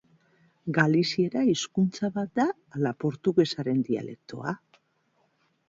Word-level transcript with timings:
Galiziera 0.77 1.43
hizkuntza 1.49 2.09
bat 2.17 2.33
da 2.41 2.47
ala 2.79 2.95
portugesaren 3.05 3.87
dialektoa? 3.93 4.59